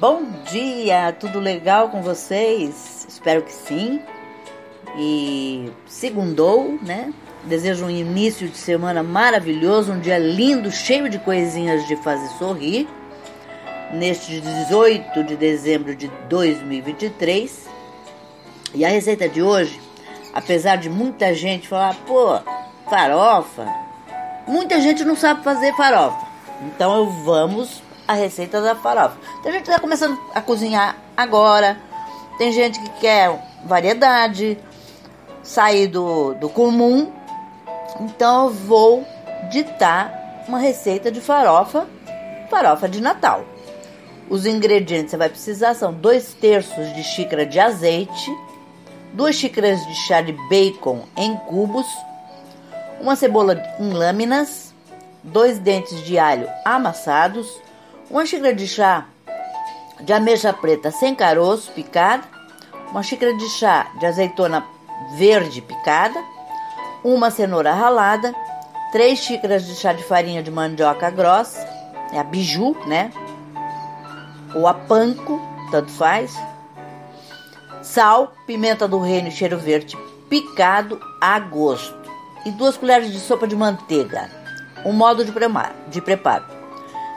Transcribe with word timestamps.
Bom 0.00 0.26
dia, 0.48 1.10
tudo 1.18 1.40
legal 1.40 1.88
com 1.88 2.00
vocês? 2.02 3.04
Espero 3.08 3.42
que 3.42 3.52
sim. 3.52 4.00
E 4.96 5.72
segundou, 5.88 6.78
né? 6.80 7.12
Desejo 7.42 7.86
um 7.86 7.90
início 7.90 8.48
de 8.48 8.56
semana 8.56 9.02
maravilhoso, 9.02 9.90
um 9.90 9.98
dia 9.98 10.16
lindo, 10.16 10.70
cheio 10.70 11.08
de 11.08 11.18
coisinhas 11.18 11.84
de 11.88 11.96
fazer 11.96 12.28
sorrir. 12.38 12.86
Neste 13.92 14.40
18 14.40 15.24
de 15.24 15.34
dezembro 15.34 15.96
de 15.96 16.06
2023. 16.28 17.66
E 18.74 18.84
a 18.84 18.88
receita 18.90 19.28
de 19.28 19.42
hoje, 19.42 19.80
apesar 20.32 20.76
de 20.76 20.88
muita 20.88 21.34
gente 21.34 21.66
falar, 21.66 21.96
pô, 22.06 22.38
farofa, 22.88 23.66
muita 24.46 24.80
gente 24.80 25.04
não 25.04 25.16
sabe 25.16 25.42
fazer 25.42 25.74
farofa. 25.74 26.24
Então 26.62 27.10
vamos 27.24 27.87
a 28.08 28.14
receita 28.14 28.62
da 28.62 28.74
farofa. 28.74 29.18
Tem 29.42 29.52
gente 29.52 29.64
que 29.64 29.70
está 29.70 29.80
começando 29.80 30.18
a 30.34 30.40
cozinhar 30.40 30.96
agora, 31.14 31.78
tem 32.38 32.50
gente 32.50 32.80
que 32.80 32.90
quer 33.00 33.38
variedade, 33.66 34.58
sair 35.42 35.86
do, 35.86 36.32
do 36.34 36.48
comum. 36.48 37.12
Então 38.00 38.46
eu 38.46 38.54
vou 38.54 39.06
ditar 39.50 40.44
uma 40.48 40.58
receita 40.58 41.12
de 41.12 41.20
farofa, 41.20 41.86
farofa 42.48 42.88
de 42.88 43.02
Natal. 43.02 43.44
Os 44.30 44.46
ingredientes 44.46 45.10
você 45.10 45.16
vai 45.16 45.28
precisar 45.28 45.74
são 45.74 45.92
dois 45.92 46.32
terços 46.34 46.94
de 46.94 47.02
xícara 47.02 47.44
de 47.44 47.60
azeite, 47.60 48.30
duas 49.12 49.36
xícaras 49.36 49.84
de 49.86 49.94
chá 49.94 50.20
de 50.20 50.32
bacon 50.48 51.04
em 51.16 51.34
cubos, 51.36 51.86
uma 53.00 53.16
cebola 53.16 53.62
em 53.78 53.90
lâminas, 53.90 54.74
dois 55.22 55.58
dentes 55.58 56.04
de 56.04 56.18
alho 56.18 56.48
amassados, 56.64 57.60
uma 58.10 58.24
xícara 58.24 58.54
de 58.54 58.66
chá 58.66 59.06
de 60.00 60.12
ameixa 60.12 60.52
preta 60.52 60.90
sem 60.90 61.14
caroço 61.14 61.70
picada, 61.72 62.22
uma 62.90 63.02
xícara 63.02 63.34
de 63.34 63.48
chá 63.48 63.90
de 63.98 64.06
azeitona 64.06 64.64
verde 65.16 65.60
picada, 65.60 66.18
uma 67.04 67.30
cenoura 67.30 67.72
ralada, 67.72 68.34
três 68.92 69.18
xícaras 69.18 69.66
de 69.66 69.74
chá 69.74 69.92
de 69.92 70.02
farinha 70.04 70.42
de 70.42 70.50
mandioca 70.50 71.10
grossa, 71.10 71.66
é 72.12 72.18
a 72.18 72.24
biju, 72.24 72.76
né? 72.86 73.12
Ou 74.54 74.66
a 74.66 74.72
panko, 74.72 75.40
tanto 75.70 75.90
faz. 75.90 76.34
Sal, 77.82 78.32
pimenta 78.46 78.88
do 78.88 78.98
reino 78.98 79.28
e 79.28 79.32
cheiro 79.32 79.58
verde 79.58 79.96
picado 80.30 81.00
a 81.20 81.38
gosto. 81.38 81.98
E 82.46 82.50
duas 82.52 82.76
colheres 82.76 83.12
de 83.12 83.18
sopa 83.18 83.46
de 83.46 83.56
manteiga. 83.56 84.30
O 84.84 84.92
modo 84.92 85.24
de 85.24 86.00
preparo 86.00 86.57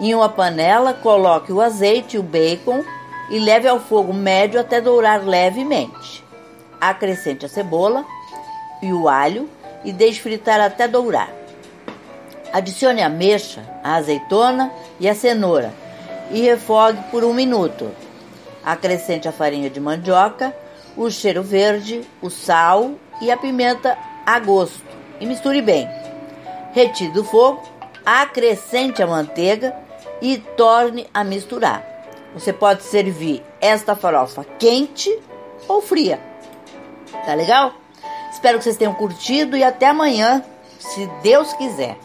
em 0.00 0.14
uma 0.14 0.28
panela, 0.28 0.94
coloque 0.94 1.52
o 1.52 1.60
azeite 1.60 2.16
e 2.16 2.18
o 2.18 2.22
bacon 2.22 2.84
e 3.30 3.38
leve 3.38 3.68
ao 3.68 3.80
fogo 3.80 4.12
médio 4.12 4.60
até 4.60 4.80
dourar 4.80 5.24
levemente. 5.24 6.24
Acrescente 6.80 7.46
a 7.46 7.48
cebola 7.48 8.04
e 8.82 8.92
o 8.92 9.08
alho 9.08 9.48
e 9.84 9.92
deixe 9.92 10.20
fritar 10.20 10.60
até 10.60 10.88
dourar. 10.88 11.30
Adicione 12.52 13.02
a 13.02 13.08
mexa, 13.08 13.62
a 13.82 13.94
azeitona 13.94 14.70
e 15.00 15.08
a 15.08 15.14
cenoura 15.14 15.72
e 16.30 16.40
refogue 16.42 16.98
por 17.10 17.24
um 17.24 17.32
minuto. 17.32 17.90
Acrescente 18.64 19.28
a 19.28 19.32
farinha 19.32 19.68
de 19.68 19.80
mandioca, 19.80 20.54
o 20.96 21.10
cheiro 21.10 21.42
verde, 21.42 22.02
o 22.22 22.30
sal 22.30 22.92
e 23.20 23.30
a 23.30 23.36
pimenta 23.36 23.96
a 24.24 24.38
gosto 24.38 24.82
e 25.20 25.26
misture 25.26 25.60
bem. 25.60 25.88
Retire 26.72 27.12
do 27.12 27.24
fogo, 27.24 27.62
acrescente 28.04 29.02
a 29.02 29.06
manteiga 29.06 29.74
e 30.20 30.38
torne 30.38 31.06
a 31.12 31.24
misturar. 31.24 31.84
Você 32.34 32.52
pode 32.52 32.82
servir 32.82 33.42
esta 33.60 33.94
farofa 33.94 34.44
quente 34.58 35.16
ou 35.68 35.80
fria. 35.80 36.20
Tá 37.24 37.34
legal? 37.34 37.74
Espero 38.32 38.58
que 38.58 38.64
vocês 38.64 38.76
tenham 38.76 38.94
curtido 38.94 39.56
e 39.56 39.62
até 39.62 39.86
amanhã, 39.86 40.44
se 40.78 41.06
Deus 41.22 41.52
quiser. 41.54 41.96